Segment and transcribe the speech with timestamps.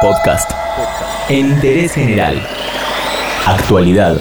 [0.00, 0.50] Podcast.
[1.28, 2.40] Interés general.
[3.46, 4.18] Actualidad.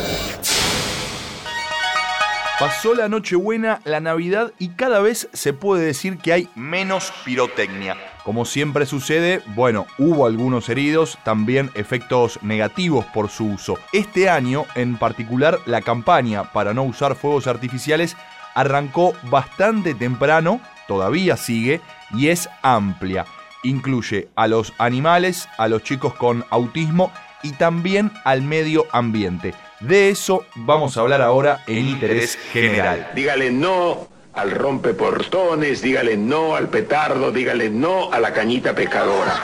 [2.60, 7.96] Pasó la Nochebuena, la Navidad y cada vez se puede decir que hay menos pirotecnia.
[8.26, 13.78] Como siempre sucede, bueno, hubo algunos heridos, también efectos negativos por su uso.
[13.94, 18.18] Este año, en particular, la campaña para no usar fuegos artificiales
[18.54, 20.60] arrancó bastante temprano,
[20.90, 21.80] todavía sigue,
[22.12, 23.26] y es amplia.
[23.64, 27.12] Incluye a los animales, a los chicos con autismo
[27.44, 29.54] y también al medio ambiente.
[29.80, 33.12] De eso vamos a hablar ahora en Interés General.
[33.16, 39.44] Dígale no al rompeportones, dígale no al petardo, dígale no a la cañita pescadora.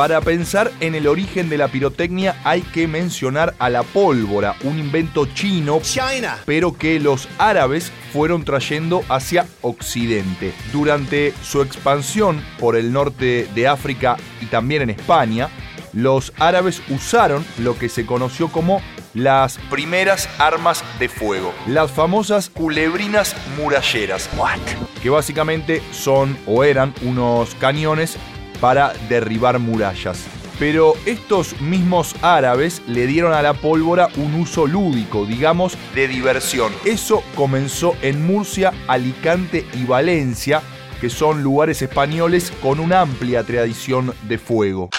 [0.00, 4.78] Para pensar en el origen de la pirotecnia hay que mencionar a la pólvora, un
[4.78, 5.78] invento chino,
[6.46, 10.54] pero que los árabes fueron trayendo hacia Occidente.
[10.72, 15.50] Durante su expansión por el norte de África y también en España,
[15.92, 18.80] los árabes usaron lo que se conoció como
[19.12, 24.30] las primeras armas de fuego, las famosas culebrinas muralleras,
[25.02, 28.16] que básicamente son o eran unos cañones
[28.60, 30.26] para derribar murallas.
[30.58, 36.70] Pero estos mismos árabes le dieron a la pólvora un uso lúdico, digamos, de diversión.
[36.84, 40.60] Eso comenzó en Murcia, Alicante y Valencia,
[41.00, 44.90] que son lugares españoles con una amplia tradición de fuego.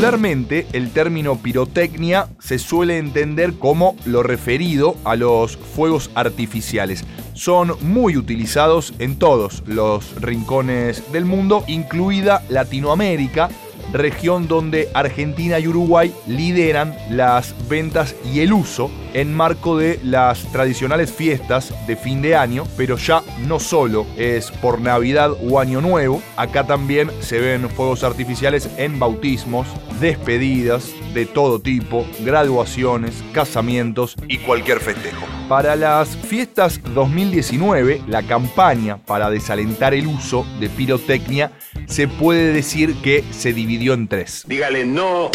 [0.00, 7.04] Popularmente, el término pirotecnia se suele entender como lo referido a los fuegos artificiales.
[7.34, 13.50] Son muy utilizados en todos los rincones del mundo, incluida Latinoamérica,
[13.92, 20.44] región donde Argentina y Uruguay lideran las ventas y el uso en marco de las
[20.52, 25.80] tradicionales fiestas de fin de año, pero ya no solo es por Navidad o Año
[25.80, 29.66] Nuevo, acá también se ven fuegos artificiales en bautismos,
[30.00, 35.26] despedidas de todo tipo, graduaciones, casamientos y cualquier festejo.
[35.48, 41.52] Para las fiestas 2019, la campaña para desalentar el uso de pirotecnia
[41.86, 44.44] se puede decir que se dividió en tres.
[44.46, 45.30] Dígale no.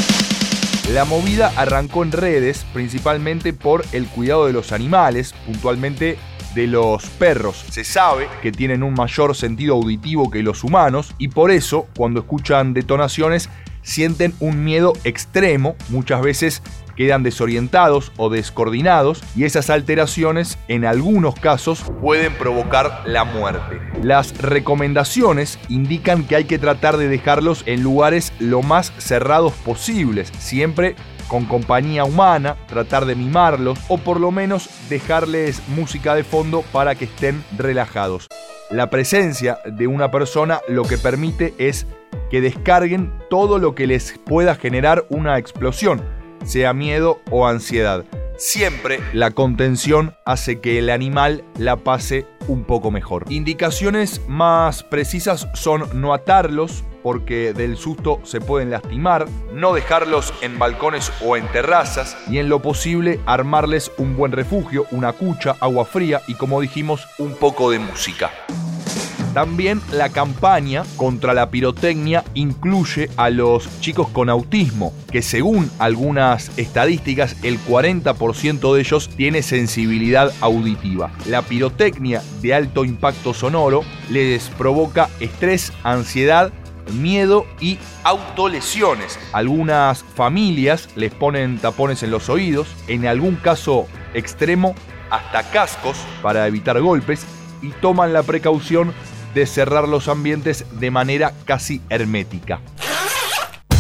[0.93, 6.17] La movida arrancó en redes principalmente por el cuidado de los animales, puntualmente
[6.53, 7.65] de los perros.
[7.69, 12.21] Se sabe que tienen un mayor sentido auditivo que los humanos y por eso cuando
[12.21, 13.49] escuchan detonaciones
[13.85, 16.61] sienten un miedo extremo, muchas veces
[16.95, 23.79] quedan desorientados o descoordinados y esas alteraciones en algunos casos pueden provocar la muerte.
[24.01, 30.31] Las recomendaciones indican que hay que tratar de dejarlos en lugares lo más cerrados posibles,
[30.39, 30.95] siempre
[31.27, 36.95] con compañía humana, tratar de mimarlos o por lo menos dejarles música de fondo para
[36.95, 38.27] que estén relajados.
[38.69, 41.87] La presencia de una persona lo que permite es
[42.35, 46.01] que descarguen todo lo que les pueda generar una explosión,
[46.43, 48.03] sea miedo o ansiedad.
[48.37, 53.23] Siempre la contención hace que el animal la pase un poco mejor.
[53.29, 60.59] Indicaciones más precisas son no atarlos porque del susto se pueden lastimar, no dejarlos en
[60.59, 65.85] balcones o en terrazas y en lo posible armarles un buen refugio, una cucha, agua
[65.85, 68.29] fría y como dijimos un poco de música.
[69.35, 76.57] También la campaña contra la pirotecnia incluye a los chicos con autismo, que según algunas
[76.57, 81.11] estadísticas el 40% de ellos tiene sensibilidad auditiva.
[81.27, 86.53] La pirotecnia de alto impacto sonoro les provoca estrés, ansiedad,
[86.93, 89.19] miedo y autolesiones.
[89.33, 94.75] Algunas familias les ponen tapones en los oídos, en algún caso extremo
[95.09, 97.25] hasta cascos para evitar golpes
[97.61, 98.93] y toman la precaución
[99.35, 102.61] de cerrar los ambientes de manera casi hermética.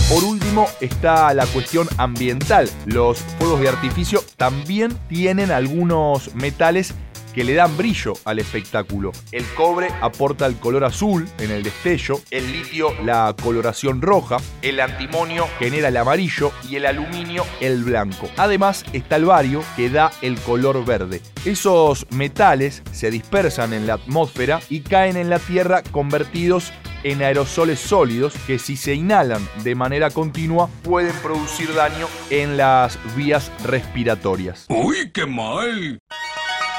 [0.09, 2.69] Por último está la cuestión ambiental.
[2.85, 6.93] Los fuegos de artificio también tienen algunos metales
[7.35, 9.11] que le dan brillo al espectáculo.
[9.31, 14.79] El cobre aporta el color azul en el destello, el litio la coloración roja, el
[14.79, 18.29] antimonio genera el amarillo y el aluminio el blanco.
[18.37, 21.21] Además está el bario que da el color verde.
[21.43, 26.71] Esos metales se dispersan en la atmósfera y caen en la Tierra convertidos
[27.03, 32.97] en aerosoles sólidos que si se inhalan de manera continua pueden producir daño en las
[33.15, 34.65] vías respiratorias.
[34.69, 35.99] ¡Uy, qué mal!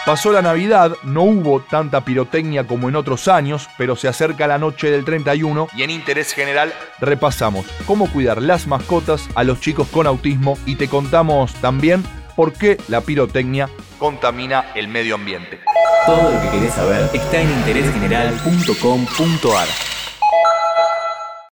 [0.07, 4.57] Pasó la Navidad, no hubo tanta pirotecnia como en otros años, pero se acerca la
[4.57, 9.89] noche del 31 y en interés general repasamos cómo cuidar las mascotas a los chicos
[9.89, 12.05] con autismo y te contamos también
[12.37, 13.69] por qué la pirotecnia
[13.99, 15.59] contamina el medio ambiente.
[16.07, 19.96] Todo lo que querés saber está en interésgeneral.com.ar.